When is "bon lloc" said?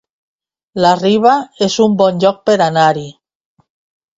2.01-2.41